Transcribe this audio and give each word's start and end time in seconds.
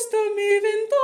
está 0.00 0.16
mi 0.34 0.48
ventana 0.60 0.99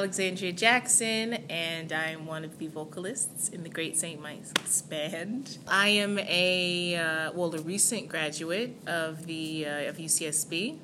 Alexandria 0.00 0.50
Jackson, 0.50 1.34
and 1.50 1.92
I'm 1.92 2.24
one 2.24 2.42
of 2.42 2.56
the 2.56 2.68
vocalists 2.68 3.50
in 3.50 3.64
the 3.64 3.68
Great 3.68 3.98
St. 3.98 4.18
Mike's 4.18 4.80
Band. 4.80 5.58
I 5.68 5.88
am 5.88 6.18
a 6.20 6.96
uh, 6.96 7.32
well, 7.32 7.54
a 7.54 7.58
recent 7.58 8.08
graduate 8.08 8.74
of 8.86 9.26
the 9.26 9.66
uh, 9.66 9.90
of 9.90 9.98
UCSB. 9.98 10.78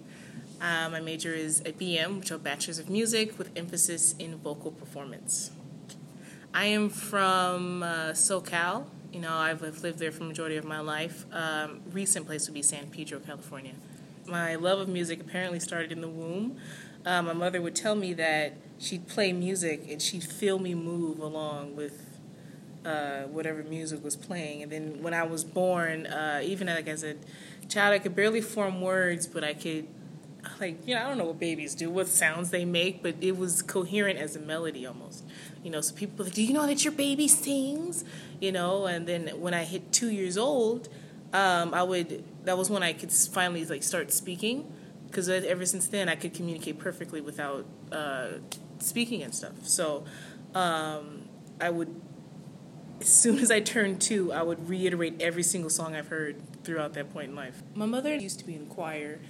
Uh, 0.60 0.90
my 0.90 1.00
major 1.00 1.32
is 1.32 1.60
a 1.60 1.72
BM, 1.72 2.18
which 2.18 2.26
is 2.26 2.32
a 2.32 2.38
Bachelor's 2.38 2.78
of 2.78 2.90
Music, 2.90 3.38
with 3.38 3.56
emphasis 3.56 4.14
in 4.18 4.36
vocal 4.36 4.70
performance. 4.70 5.50
I 6.52 6.66
am 6.66 6.90
from 6.90 7.82
uh, 7.82 8.10
SoCal. 8.10 8.84
You 9.14 9.20
know, 9.20 9.32
I've 9.32 9.62
lived 9.62 9.98
there 9.98 10.12
for 10.12 10.18
the 10.18 10.26
majority 10.26 10.58
of 10.58 10.66
my 10.66 10.80
life. 10.80 11.24
Um, 11.32 11.80
recent 11.90 12.26
place 12.26 12.46
would 12.48 12.54
be 12.54 12.60
San 12.60 12.90
Pedro, 12.90 13.20
California. 13.20 13.72
My 14.26 14.56
love 14.56 14.78
of 14.78 14.88
music 14.88 15.22
apparently 15.22 15.60
started 15.60 15.90
in 15.90 16.02
the 16.02 16.08
womb. 16.08 16.58
Uh, 17.06 17.22
my 17.22 17.32
mother 17.32 17.62
would 17.62 17.76
tell 17.76 17.94
me 17.94 18.12
that 18.14 18.54
she'd 18.80 19.06
play 19.06 19.32
music 19.32 19.86
and 19.88 20.02
she'd 20.02 20.24
feel 20.24 20.58
me 20.58 20.74
move 20.74 21.20
along 21.20 21.76
with 21.76 22.18
uh, 22.84 23.22
whatever 23.22 23.62
music 23.62 24.02
was 24.02 24.16
playing. 24.16 24.64
And 24.64 24.72
then 24.72 25.02
when 25.02 25.14
I 25.14 25.22
was 25.22 25.44
born, 25.44 26.08
uh, 26.08 26.40
even 26.42 26.66
like 26.66 26.88
as 26.88 27.04
a 27.04 27.14
child, 27.68 27.94
I 27.94 28.00
could 28.00 28.16
barely 28.16 28.40
form 28.40 28.80
words, 28.80 29.28
but 29.28 29.44
I 29.44 29.54
could, 29.54 29.86
like, 30.60 30.84
you 30.84 30.96
know, 30.96 31.02
I 31.02 31.08
don't 31.08 31.16
know 31.16 31.26
what 31.26 31.38
babies 31.38 31.76
do, 31.76 31.90
what 31.90 32.08
sounds 32.08 32.50
they 32.50 32.64
make, 32.64 33.04
but 33.04 33.14
it 33.20 33.36
was 33.36 33.62
coherent 33.62 34.18
as 34.18 34.34
a 34.34 34.40
melody 34.40 34.84
almost. 34.84 35.22
You 35.62 35.70
know, 35.70 35.80
so 35.80 35.94
people 35.94 36.24
like, 36.24 36.34
do 36.34 36.42
you 36.42 36.52
know 36.52 36.66
that 36.66 36.84
your 36.84 36.92
baby 36.92 37.28
sings? 37.28 38.04
You 38.40 38.50
know, 38.50 38.86
and 38.86 39.06
then 39.06 39.28
when 39.40 39.54
I 39.54 39.62
hit 39.62 39.92
two 39.92 40.10
years 40.10 40.36
old, 40.36 40.88
um, 41.32 41.72
I 41.72 41.84
would, 41.84 42.24
that 42.44 42.58
was 42.58 42.68
when 42.68 42.82
I 42.82 42.92
could 42.92 43.12
finally 43.12 43.64
like 43.64 43.84
start 43.84 44.10
speaking 44.10 44.72
because 45.06 45.28
ever 45.28 45.64
since 45.64 45.86
then 45.86 46.08
I 46.08 46.16
could 46.16 46.34
communicate 46.34 46.78
perfectly 46.78 47.20
without 47.20 47.66
uh, 47.92 48.28
speaking 48.78 49.22
and 49.22 49.34
stuff. 49.34 49.66
So 49.66 50.04
um, 50.54 51.28
I 51.60 51.70
would, 51.70 51.94
as 53.00 53.08
soon 53.08 53.38
as 53.38 53.50
I 53.50 53.60
turned 53.60 54.00
two, 54.00 54.32
I 54.32 54.42
would 54.42 54.68
reiterate 54.68 55.20
every 55.20 55.42
single 55.42 55.70
song 55.70 55.94
I've 55.94 56.08
heard 56.08 56.36
throughout 56.64 56.94
that 56.94 57.12
point 57.12 57.30
in 57.30 57.36
life. 57.36 57.62
My 57.74 57.86
mother 57.86 58.14
used 58.14 58.38
to 58.40 58.46
be 58.46 58.54
in 58.54 58.66
choir, 58.66 59.20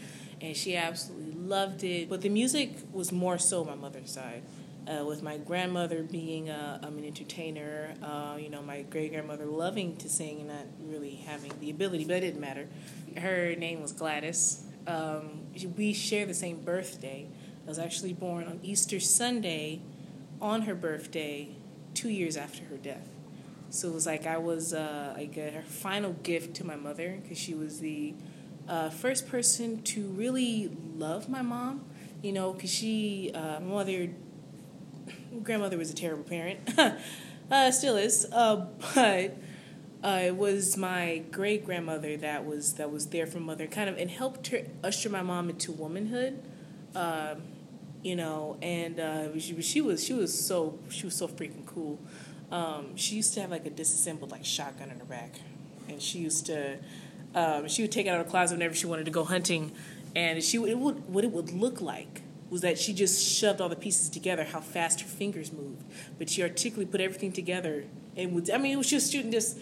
and 0.41 0.56
she 0.56 0.77
absolutely 0.77 1.33
loved 1.33 1.84
it. 1.84 2.09
But 2.09 2.23
the 2.23 2.29
music 2.29 2.71
was 2.93 3.12
more 3.12 3.39
so 3.39 3.65
my 3.65 3.75
mother's 3.75 4.11
side. 4.11 4.43
Uh, 4.87 5.05
with 5.05 5.21
my 5.21 5.37
grandmother 5.37 6.05
being 6.05 6.49
um, 6.49 6.97
an 6.97 7.05
entertainer, 7.05 7.93
uh, 8.05 8.37
you 8.39 8.49
know, 8.49 8.62
my 8.62 8.83
great 8.83 9.11
grandmother 9.11 9.45
loving 9.45 9.97
to 9.97 10.09
sing 10.09 10.39
and 10.39 10.47
not 10.47 10.65
really 10.81 11.17
having 11.27 11.50
the 11.59 11.71
ability, 11.71 12.05
but 12.05 12.19
it 12.19 12.21
didn't 12.21 12.41
matter. 12.41 12.69
Her 13.17 13.56
name 13.56 13.83
was 13.83 13.91
Gladys. 13.91 14.62
Um, 14.87 15.47
we 15.77 15.93
share 15.93 16.27
the 16.27 16.35
same 16.35 16.61
birthday. 16.61 17.27
I 17.65 17.69
was 17.69 17.79
actually 17.79 18.13
born 18.13 18.47
on 18.47 18.61
Easter 18.63 19.01
Sunday 19.01 19.81
on 20.41 20.63
her 20.63 20.75
birthday, 20.75 21.49
two 21.95 22.09
years 22.09 22.37
after 22.37 22.65
her 22.65 22.77
death. 22.77 23.09
So 23.71 23.89
it 23.89 23.95
was 23.95 24.07
like 24.07 24.27
I 24.27 24.39
was 24.39 24.73
uh, 24.73 25.15
like 25.17 25.37
a, 25.37 25.51
her 25.51 25.63
final 25.63 26.13
gift 26.13 26.55
to 26.57 26.65
my 26.65 26.77
mother 26.77 27.19
because 27.21 27.39
she 27.39 27.55
was 27.55 27.81
the 27.81 28.15
uh, 28.69 28.91
first 28.91 29.29
person 29.29 29.83
to 29.83 30.07
really 30.09 30.71
love 30.97 31.29
my 31.29 31.43
mom. 31.43 31.85
You 32.23 32.33
know, 32.33 32.53
because 32.53 32.71
she, 32.71 33.31
uh, 33.35 33.61
my 33.61 33.67
mother, 33.67 34.09
grandmother 35.43 35.77
was 35.77 35.91
a 35.91 35.95
terrible 35.95 36.25
parent, 36.25 36.61
uh, 37.51 37.71
still 37.71 37.97
is, 37.97 38.27
uh, 38.33 38.57
but 38.95 39.37
uh, 40.05 40.21
it 40.25 40.37
was 40.37 40.77
my 40.77 41.23
great 41.31 41.65
grandmother 41.65 42.17
that 42.19 42.45
was 42.45 42.75
that 42.75 42.91
was 42.91 43.07
there 43.07 43.27
for 43.27 43.41
mother, 43.41 43.67
kind 43.67 43.89
of, 43.89 43.97
and 43.99 44.11
helped 44.11 44.49
her 44.49 44.61
usher 44.84 45.09
my 45.09 45.23
mom 45.23 45.51
into 45.51 45.73
womanhood. 45.73 46.41
Um, 46.95 47.43
you 48.03 48.15
know, 48.15 48.56
and 48.62 49.01
uh, 49.01 49.39
she, 49.39 49.61
she 49.62 49.81
was 49.81 50.05
she 50.05 50.12
was 50.12 50.39
so 50.39 50.79
she 50.91 51.06
was 51.06 51.17
so 51.17 51.27
freaking 51.27 51.67
cool. 51.67 51.99
Um, 52.53 52.97
she 52.97 53.17
used 53.17 53.35
to 53.35 53.41
have 53.41 53.51
like 53.51 53.67
a 53.67 53.71
disassembled 53.71 54.31
like 54.31 54.45
shotgun 54.45 54.91
in 54.91 54.99
her 54.99 55.05
back, 55.05 55.41
and 55.89 56.01
she 56.01 56.19
used 56.19 56.47
to 56.47 56.77
um, 57.35 57.67
she 57.69 57.83
would 57.83 57.93
take 57.93 58.06
it 58.06 58.11
out 58.11 58.21
of 58.21 58.27
the 58.27 58.31
closet 58.31 58.55
whenever 58.55 58.75
she 58.75 58.87
wanted 58.87 59.06
to 59.06 59.11
go 59.11 59.25
hunting, 59.25 59.73
and 60.15 60.43
she 60.43 60.59
it 60.59 60.79
would 60.79 61.09
what 61.09 61.25
it 61.25 61.33
would 61.33 61.53
look 61.53 61.81
like 61.81 62.23
was 62.49 62.61
that 62.61 62.79
she 62.79 62.93
just 62.93 63.21
shoved 63.21 63.61
all 63.61 63.69
the 63.69 63.75
pieces 63.75 64.09
together, 64.09 64.45
how 64.45 64.61
fast 64.61 65.01
her 65.01 65.09
fingers 65.09 65.53
moved, 65.53 65.83
but 66.17 66.31
she 66.31 66.43
articulately 66.43 66.87
put 66.87 67.01
everything 67.01 67.33
together 67.33 67.85
and 68.16 68.50
I 68.53 68.59
mean 68.59 68.72
it 68.72 68.77
was 68.77 68.88
just 68.88 69.12
shooting 69.12 69.31
just 69.31 69.59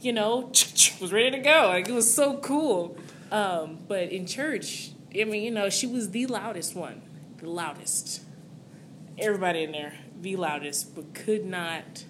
you 0.00 0.12
know 0.12 0.40
was 1.00 1.12
ready 1.12 1.30
to 1.32 1.38
go 1.38 1.68
like 1.68 1.88
it 1.88 1.94
was 1.94 2.12
so 2.12 2.38
cool. 2.38 2.96
Um, 3.30 3.78
but 3.86 4.10
in 4.10 4.26
church, 4.26 4.90
I 5.14 5.24
mean 5.24 5.42
you 5.42 5.50
know 5.50 5.68
she 5.68 5.86
was 5.86 6.10
the 6.10 6.26
loudest 6.26 6.74
one 6.74 7.02
the 7.38 7.48
loudest. 7.48 8.22
Everybody 9.18 9.64
in 9.64 9.72
there, 9.72 9.94
the 10.20 10.36
loudest, 10.36 10.94
but 10.94 11.14
could 11.14 11.44
not. 11.44 12.04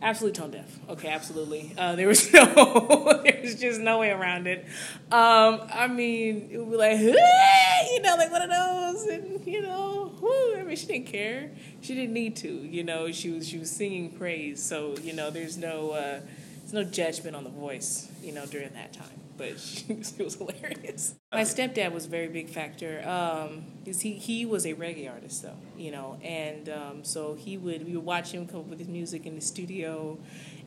Absolutely 0.00 0.38
tone 0.38 0.50
deaf. 0.52 0.78
Okay, 0.88 1.08
absolutely. 1.08 1.74
Uh, 1.76 1.96
there 1.96 2.06
was 2.06 2.32
no, 2.32 3.20
there 3.24 3.40
was 3.42 3.56
just 3.56 3.80
no 3.80 3.98
way 3.98 4.10
around 4.10 4.46
it. 4.46 4.64
Um, 5.10 5.60
I 5.72 5.88
mean, 5.88 6.48
it 6.52 6.58
would 6.58 6.70
be 6.70 6.76
like, 6.76 6.98
you 7.00 8.02
know, 8.02 8.14
like 8.16 8.30
one 8.30 8.42
of 8.42 8.50
those, 8.50 9.06
and 9.06 9.46
you 9.46 9.62
know, 9.62 9.97
whoo, 10.20 10.56
I 10.56 10.62
mean, 10.62 10.76
she 10.76 10.86
didn't 10.86 11.06
care. 11.06 11.50
She 11.80 11.94
didn't 11.94 12.12
need 12.12 12.36
to. 12.36 12.48
You 12.48 12.84
know, 12.84 13.10
she 13.12 13.30
was 13.30 13.48
she 13.48 13.58
was 13.58 13.70
singing 13.70 14.10
praise, 14.10 14.62
so 14.62 14.96
you 15.02 15.12
know, 15.12 15.30
there's 15.30 15.56
no 15.56 15.90
uh, 15.90 16.20
there's 16.60 16.72
no 16.72 16.84
judgment 16.84 17.36
on 17.36 17.44
the 17.44 17.50
voice. 17.50 18.10
You 18.22 18.32
know, 18.32 18.46
during 18.46 18.72
that 18.74 18.92
time 18.92 19.18
but 19.38 19.58
she 19.60 19.94
was, 19.94 20.18
was 20.18 20.34
hilarious. 20.34 21.14
My 21.32 21.42
stepdad 21.42 21.92
was 21.92 22.04
a 22.04 22.08
very 22.08 22.28
big 22.28 22.50
factor. 22.50 23.02
Um, 23.08 23.64
he 23.86 24.14
he 24.14 24.44
was 24.44 24.66
a 24.66 24.74
reggae 24.74 25.10
artist 25.10 25.42
though, 25.42 25.56
you 25.78 25.90
know, 25.90 26.18
and 26.22 26.68
um, 26.68 27.04
so 27.04 27.34
he 27.34 27.56
would 27.56 27.86
we 27.86 27.96
would 27.96 28.04
watch 28.04 28.32
him 28.32 28.46
come 28.46 28.60
up 28.60 28.66
with 28.66 28.80
his 28.80 28.88
music 28.88 29.24
in 29.24 29.34
the 29.34 29.40
studio, 29.40 30.18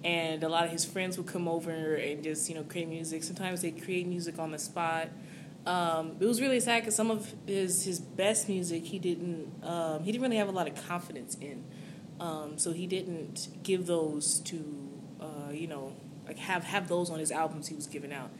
and 0.03 0.43
a 0.43 0.49
lot 0.49 0.63
of 0.63 0.71
his 0.71 0.85
friends 0.85 1.17
would 1.17 1.27
come 1.27 1.47
over 1.47 1.95
and 1.95 2.23
just 2.23 2.49
you 2.49 2.55
know 2.55 2.63
create 2.63 2.87
music. 2.87 3.23
Sometimes 3.23 3.61
they 3.61 3.71
create 3.71 4.07
music 4.07 4.39
on 4.39 4.51
the 4.51 4.59
spot. 4.59 5.09
Um, 5.65 6.17
it 6.19 6.25
was 6.25 6.41
really 6.41 6.59
sad 6.59 6.81
because 6.81 6.95
some 6.95 7.11
of 7.11 7.33
his 7.45 7.83
his 7.83 7.99
best 7.99 8.49
music 8.49 8.83
he 8.83 8.97
didn't 8.97 9.51
um, 9.63 10.03
he 10.03 10.11
didn't 10.11 10.23
really 10.23 10.37
have 10.37 10.49
a 10.49 10.51
lot 10.51 10.67
of 10.67 10.87
confidence 10.87 11.35
in, 11.39 11.63
um, 12.19 12.57
so 12.57 12.71
he 12.73 12.87
didn't 12.87 13.49
give 13.61 13.85
those 13.85 14.39
to 14.41 14.89
uh, 15.21 15.51
you 15.51 15.67
know 15.67 15.93
like 16.25 16.39
have 16.39 16.63
have 16.63 16.87
those 16.87 17.11
on 17.11 17.19
his 17.19 17.31
albums 17.31 17.67
he 17.67 17.75
was 17.75 17.85
giving 17.85 18.11
out 18.11 18.31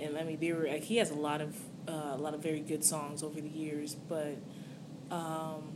and 0.00 0.16
I 0.16 0.24
mean, 0.24 0.38
they 0.40 0.52
were 0.52 0.66
like 0.66 0.84
he 0.84 0.96
has 0.96 1.10
a 1.10 1.14
lot 1.14 1.40
of 1.40 1.56
uh, 1.88 2.12
a 2.14 2.18
lot 2.18 2.34
of 2.34 2.42
very 2.42 2.60
good 2.60 2.84
songs 2.84 3.22
over 3.22 3.40
the 3.40 3.48
years, 3.48 3.94
but 3.94 4.38
um, 5.10 5.72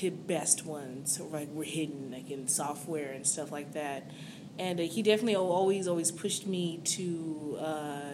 the 0.00 0.10
best 0.10 0.64
ones 0.66 1.20
like 1.20 1.48
were 1.52 1.64
hidden 1.64 2.10
like 2.12 2.30
in 2.30 2.48
software 2.48 3.12
and 3.12 3.26
stuff 3.26 3.50
like 3.50 3.72
that. 3.72 4.10
And 4.58 4.80
uh, 4.80 4.84
he 4.84 5.02
definitely 5.02 5.36
always 5.36 5.88
always 5.88 6.10
pushed 6.12 6.46
me 6.46 6.80
to 6.84 7.58
uh, 7.60 8.12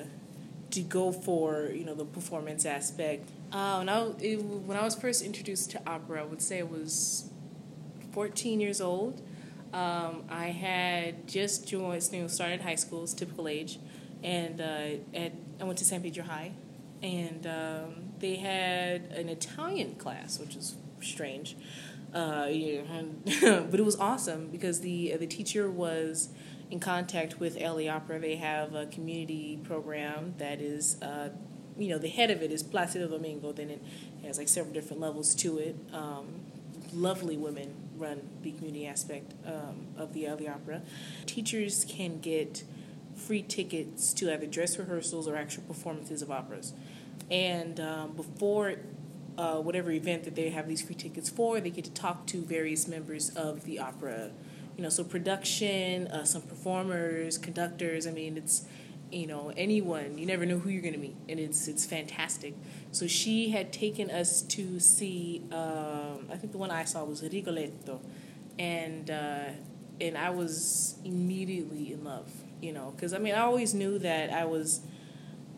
to 0.73 0.83
go 0.83 1.13
for 1.13 1.71
you 1.73 1.85
know 1.85 1.95
the 1.95 2.05
performance 2.05 2.67
aspect. 2.67 3.31
Uh, 3.53 3.77
when 3.77 3.89
I 3.89 4.11
it, 4.21 4.43
when 4.43 4.77
I 4.77 4.85
was 4.85 4.95
first 4.95 5.23
introduced 5.23 5.71
to 5.73 5.81
opera, 5.87 6.21
I 6.21 6.25
would 6.25 6.43
say 6.43 6.61
I 6.61 6.65
was 6.65 7.29
14 8.13 8.61
years 8.61 8.81
old. 8.81 9.23
Um, 9.73 10.25
I 10.29 10.49
had 10.49 11.27
just 11.27 11.67
joined, 11.67 12.07
you 12.13 12.21
know, 12.21 12.29
started 12.29 12.61
high 12.61 12.75
school, 12.75 13.07
typical 13.07 13.49
age 13.49 13.79
and 14.23 14.61
uh, 14.61 15.17
at 15.17 15.33
I 15.61 15.65
went 15.65 15.79
to 15.79 15.85
San 15.85 16.03
Pedro 16.03 16.25
High, 16.25 16.53
and 17.03 17.47
um, 17.47 18.13
they 18.19 18.37
had 18.37 19.03
an 19.13 19.29
Italian 19.29 19.95
class, 19.97 20.39
which 20.39 20.57
is 20.57 20.77
strange. 21.01 21.57
Uh, 22.15 22.47
yeah, 22.51 22.83
but 23.71 23.81
it 23.81 23.85
was 23.85 23.97
awesome 23.97 24.49
because 24.49 24.81
the 24.81 25.17
the 25.17 25.27
teacher 25.27 25.71
was 25.71 26.29
in 26.73 26.81
contact 26.81 27.39
with 27.39 27.61
LA 27.61 27.87
Opera. 27.87 28.19
They 28.19 28.37
have 28.37 28.75
a 28.75 28.87
community 28.87 29.61
program 29.63 30.35
that 30.39 30.63
is, 30.63 31.01
uh, 31.03 31.29
you 31.77 31.89
know, 31.89 31.99
the 31.99 32.09
head 32.09 32.31
of 32.31 32.43
it 32.43 32.51
is 32.51 32.63
Placido 32.63 33.09
Domingo. 33.09 33.53
Then 33.53 33.69
it 33.69 33.83
has 34.25 34.39
like 34.39 34.49
several 34.49 34.73
different 34.73 35.01
levels 35.01 35.35
to 35.37 35.59
it. 35.59 35.77
Um, 35.93 36.41
lovely 36.95 37.37
women 37.37 37.75
run 37.99 38.23
the 38.41 38.53
community 38.53 38.87
aspect 38.87 39.35
um, 39.47 39.89
of 39.99 40.15
the 40.15 40.27
LA 40.27 40.51
Opera. 40.51 40.81
Teachers 41.27 41.85
can 41.87 42.21
get 42.21 42.65
free 43.15 43.43
tickets 43.43 44.15
to 44.15 44.33
either 44.33 44.47
dress 44.47 44.79
rehearsals 44.79 45.29
or 45.29 45.37
actual 45.37 45.65
performances 45.65 46.23
of 46.23 46.31
operas. 46.31 46.73
And 47.31 47.79
um, 47.81 48.13
before 48.13 48.77
uh, 49.37 49.57
whatever 49.57 49.91
event 49.91 50.25
that 50.25 50.37
they 50.37 50.49
have 50.49 50.69
these 50.69 50.81
free 50.81 50.95
tickets 50.95 51.29
for, 51.29 51.61
they 51.61 51.69
get 51.69 51.85
to 51.85 51.91
talk 51.91 52.27
to 52.29 52.41
various 52.41 52.89
members 52.89 53.29
of 53.37 53.65
the 53.65 53.79
opera. 53.79 54.31
You 54.77 54.83
know, 54.83 54.89
so 54.89 55.05
production, 55.05 56.07
uh, 56.09 56.25
some 56.25 56.43
performers, 56.43 57.39
conductors. 57.39 58.07
I 58.07 58.11
mean, 58.11 58.37
it's 58.37 58.65
you 59.11 59.27
know 59.27 59.53
anyone. 59.57 60.19
You 60.19 60.27
never 60.27 60.47
know 60.47 60.59
who 60.59 60.71
you're 60.71 60.83
going 60.83 60.95
to 60.95 61.01
meet, 61.01 61.17
and 61.29 61.39
it's 61.39 61.69
it's 61.69 61.85
fantastic. 61.85 62.55
So 62.91 63.07
she 63.07 63.51
had 63.51 63.73
taken 63.73 64.11
us 64.11 64.43
to 64.43 64.81
see. 64.81 65.43
Um, 65.53 66.29
I 66.31 66.37
think 66.37 66.53
the 66.53 66.59
one 66.59 66.71
I 66.71 66.85
saw 66.85 67.05
was 67.05 67.23
Rigoletto, 67.23 68.01
and 68.59 69.11
uh, 69.11 69.51
and 70.01 70.17
I 70.17 70.31
was 70.31 70.97
immediately 71.05 71.93
in 71.93 72.05
love. 72.05 72.31
You 72.61 72.73
know, 72.73 72.93
because 72.95 73.13
I 73.13 73.19
mean, 73.19 73.35
I 73.35 73.41
always 73.41 73.75
knew 73.75 73.99
that 73.99 74.33
I 74.33 74.45
was 74.45 74.81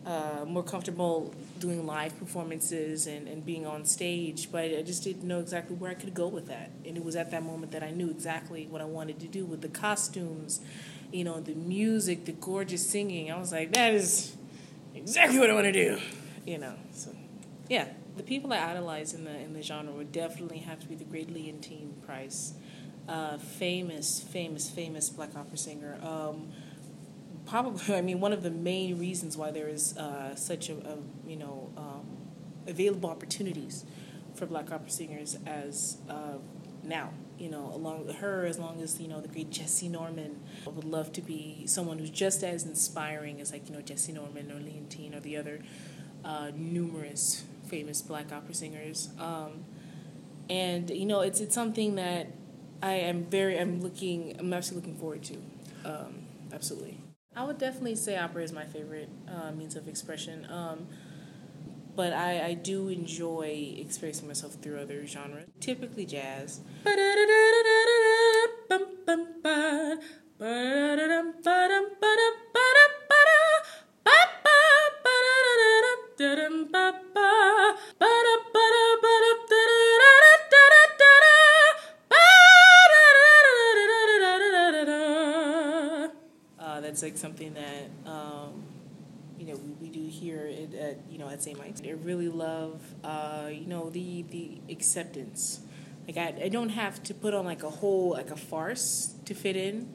uh, 0.05 0.45
more 0.45 0.63
comfortable 0.63 1.33
doing 1.59 1.85
live 1.87 2.17
performances 2.19 3.07
and, 3.07 3.27
and 3.27 3.43
being 3.43 3.65
on 3.65 3.85
stage, 3.85 4.51
but 4.51 4.65
I 4.65 4.83
just 4.83 5.03
didn't 5.03 5.23
know 5.23 5.39
exactly 5.39 5.75
where 5.75 5.89
I 5.89 5.95
could 5.95 6.13
go 6.13 6.27
with 6.27 6.47
that. 6.47 6.71
And 6.85 6.95
it 6.95 7.03
was 7.03 7.15
at 7.15 7.31
that 7.31 7.43
moment 7.43 7.71
that 7.71 7.81
I 7.81 7.89
knew 7.89 8.09
exactly 8.09 8.67
what 8.67 8.81
I 8.81 8.85
wanted 8.85 9.19
to 9.21 9.27
do 9.27 9.45
with 9.45 9.61
the 9.61 9.67
costumes, 9.67 10.61
you 11.11 11.23
know, 11.23 11.39
the 11.39 11.55
music, 11.55 12.25
the 12.25 12.33
gorgeous 12.33 12.87
singing. 12.87 13.31
I 13.31 13.39
was 13.39 13.51
like, 13.51 13.73
that 13.73 13.93
is 13.93 14.35
exactly 14.93 15.39
what 15.39 15.49
I 15.49 15.53
want 15.53 15.65
to 15.65 15.71
do, 15.71 15.99
you 16.45 16.59
know. 16.59 16.75
So, 16.93 17.09
yeah, 17.67 17.87
the 18.15 18.23
people 18.23 18.53
I 18.53 18.59
idolize 18.59 19.13
in 19.13 19.23
the 19.23 19.35
in 19.39 19.53
the 19.53 19.63
genre 19.63 19.91
would 19.91 20.11
definitely 20.11 20.59
have 20.59 20.79
to 20.81 20.87
be 20.87 20.95
the 20.95 21.03
great 21.03 21.33
Leontyne 21.33 21.93
Price, 22.05 22.53
uh, 23.09 23.37
famous, 23.37 24.19
famous, 24.21 24.69
famous 24.69 25.09
black 25.09 25.35
opera 25.35 25.57
singer. 25.57 25.97
Um, 26.03 26.51
probably, 27.47 27.95
I 27.95 28.01
mean, 28.01 28.19
one 28.19 28.33
of 28.33 28.43
the 28.43 28.51
main 28.51 28.97
reasons 28.97 29.37
why 29.37 29.51
there 29.51 29.67
is 29.67 29.97
uh, 29.97 30.35
such 30.35 30.69
a, 30.69 30.73
a, 30.73 30.97
you 31.27 31.35
know 31.35 31.71
um, 31.77 32.05
available 32.67 33.09
opportunities 33.09 33.85
for 34.33 34.45
black 34.45 34.71
opera 34.71 34.89
singers 34.89 35.37
as 35.45 35.97
uh, 36.09 36.37
now. 36.83 37.11
You 37.37 37.49
know, 37.49 37.69
along 37.73 38.05
with 38.05 38.17
her, 38.17 38.45
as 38.45 38.57
long 38.57 38.81
as 38.81 38.99
you 38.99 39.09
know 39.09 39.19
the 39.19 39.27
great 39.27 39.49
Jessye 39.49 39.89
Norman, 39.89 40.39
I 40.65 40.69
would 40.69 40.85
love 40.85 41.11
to 41.13 41.21
be 41.21 41.63
someone 41.67 41.99
who's 41.99 42.09
just 42.09 42.43
as 42.43 42.63
inspiring 42.63 43.41
as 43.41 43.51
like 43.51 43.67
you 43.69 43.75
know 43.75 43.81
Jessye 43.81 44.13
Norman 44.13 44.51
or 44.51 44.55
Leontyne 44.55 45.15
or 45.15 45.19
the 45.19 45.35
other 45.35 45.59
uh, 46.23 46.51
numerous 46.55 47.43
famous 47.67 48.01
black 48.01 48.31
opera 48.31 48.53
singers. 48.53 49.09
Um, 49.19 49.65
and 50.49 50.89
you 50.89 51.05
know, 51.05 51.21
it's 51.21 51.39
it's 51.41 51.55
something 51.55 51.95
that 51.95 52.27
I 52.81 52.93
am 52.93 53.25
very 53.25 53.59
I'm 53.59 53.81
looking 53.81 54.35
I'm 54.39 54.53
actually 54.53 54.77
looking 54.77 54.95
forward 54.95 55.23
to. 55.23 55.37
Um, 55.83 56.15
absolutely. 56.53 57.04
I 57.35 57.43
would 57.43 57.57
definitely 57.57 57.95
say 57.95 58.17
opera 58.17 58.43
is 58.43 58.53
my 58.53 58.65
favorite 58.65 59.09
uh, 59.27 59.51
means 59.51 59.75
of 59.75 59.87
expression. 59.87 60.47
Um, 60.49 60.87
but 61.95 62.13
I, 62.13 62.47
I 62.47 62.53
do 62.53 62.89
enjoy 62.89 63.75
expressing 63.77 64.27
myself 64.27 64.55
through 64.55 64.79
other 64.79 65.05
genres, 65.05 65.47
typically 65.59 66.05
jazz. 66.05 66.61
Like 87.05 87.17
something 87.17 87.53
that 87.53 88.09
um, 88.11 88.63
you 89.37 89.45
know 89.45 89.59
we, 89.79 89.89
do 89.89 90.07
here 90.07 90.51
at, 90.51 90.73
at, 90.73 90.97
you 91.09 91.19
know 91.19 91.29
at 91.29 91.41
St. 91.43 91.57
Mike's. 91.57 91.81
I 91.85 91.91
really 91.91 92.29
love 92.29 92.81
uh, 93.03 93.47
you 93.51 93.67
know 93.67 93.91
the 93.91 94.23
the 94.23 94.57
acceptance. 94.69 95.59
Like 96.07 96.17
I, 96.17 96.45
I 96.45 96.49
don't 96.49 96.69
have 96.69 97.01
to 97.03 97.13
put 97.13 97.33
on 97.33 97.45
like 97.45 97.63
a 97.63 97.69
whole 97.69 98.11
like 98.11 98.31
a 98.31 98.35
farce 98.35 99.13
to 99.25 99.35
fit 99.35 99.55
in. 99.55 99.93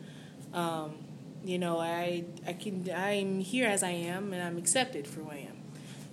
Um, 0.54 0.98
you 1.44 1.58
know 1.58 1.80
I 1.80 2.24
I 2.46 2.52
can 2.52 2.88
I'm 2.94 3.40
here 3.40 3.66
as 3.66 3.82
I 3.82 3.90
am 3.90 4.32
and 4.32 4.42
I'm 4.42 4.56
accepted 4.56 5.06
for 5.06 5.20
who 5.20 5.30
I 5.30 5.48
am. 5.48 5.56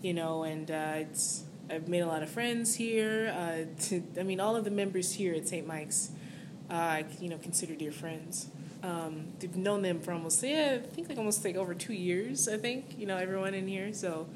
You 0.01 0.15
know 0.15 0.43
and 0.43 0.69
uh, 0.71 0.93
it's 0.95 1.43
I've 1.69 1.87
made 1.87 1.99
a 1.99 2.07
lot 2.07 2.23
of 2.23 2.29
friends 2.29 2.75
here. 2.75 3.33
Uh, 3.37 3.81
to, 3.83 4.03
I 4.19 4.23
mean 4.23 4.39
all 4.39 4.55
of 4.55 4.63
the 4.63 4.71
members 4.71 5.13
here 5.13 5.35
at 5.35 5.47
St. 5.47 5.67
Mike's. 5.67 6.09
Uh, 6.71 6.73
I 6.73 7.05
you 7.19 7.29
know 7.29 7.37
consider 7.37 7.75
dear 7.75 7.91
friends. 7.91 8.47
Um, 8.87 9.33
they've 9.39 9.55
known 9.55 9.81
them 9.81 9.99
for 9.99 10.13
almost 10.13 10.41
yeah, 10.41 10.79
I 10.81 10.87
think 10.87 11.09
like 11.09 11.17
almost 11.17 11.43
like 11.43 11.57
over 11.57 11.73
two 11.73 11.93
years. 11.93 12.47
I 12.47 12.57
think 12.57 12.97
you 12.97 13.05
know 13.05 13.17
everyone 13.17 13.53
in 13.53 13.67
here. 13.67 13.91
So, 13.91 14.27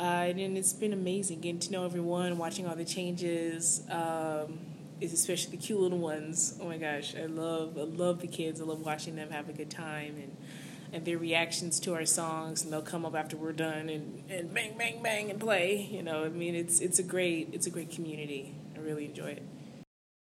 uh, 0.00 0.02
and 0.02 0.58
it's 0.58 0.72
been 0.72 0.92
amazing 0.92 1.40
getting 1.40 1.60
to 1.60 1.72
know 1.72 1.84
everyone, 1.84 2.38
watching 2.38 2.66
all 2.66 2.74
the 2.74 2.84
changes. 2.84 3.82
Um, 3.88 4.58
especially 5.00 5.56
the 5.56 5.62
cute 5.62 5.80
little 5.80 5.98
ones. 5.98 6.56
Oh 6.60 6.66
my 6.66 6.76
gosh, 6.76 7.14
I 7.14 7.26
love 7.26 7.78
I 7.78 7.82
love 7.82 8.20
the 8.20 8.26
kids. 8.26 8.60
I 8.60 8.64
love 8.64 8.84
watching 8.84 9.14
them 9.14 9.30
have 9.30 9.48
a 9.48 9.52
good 9.52 9.70
time 9.70 10.16
and 10.16 10.36
and 10.92 11.04
their 11.04 11.18
reactions 11.18 11.80
to 11.80 11.94
our 11.94 12.04
songs. 12.04 12.64
And 12.64 12.72
they'll 12.72 12.82
come 12.82 13.06
up 13.06 13.14
after 13.14 13.36
we're 13.36 13.52
done 13.52 13.88
and, 13.88 14.24
and 14.28 14.52
bang 14.52 14.76
bang 14.76 15.02
bang 15.02 15.30
and 15.30 15.38
play. 15.38 15.88
You 15.90 16.02
know, 16.02 16.24
I 16.24 16.28
mean 16.28 16.56
it's 16.56 16.80
it's 16.80 16.98
a 16.98 17.04
great 17.04 17.50
it's 17.52 17.66
a 17.68 17.70
great 17.70 17.90
community. 17.90 18.56
I 18.76 18.80
really 18.80 19.04
enjoy 19.04 19.30
it. 19.30 19.42